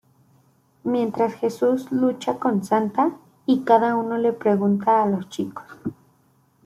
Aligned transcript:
Mientras 0.83 1.35
Jesús 1.35 1.91
lucha 1.91 2.39
con 2.39 2.63
Santa, 2.63 3.17
y 3.45 3.61
cada 3.61 3.95
uno 3.95 4.17
le 4.17 4.33
pregunta 4.33 5.03
a 5.03 5.05
los 5.05 5.29
chicos. 5.29 5.67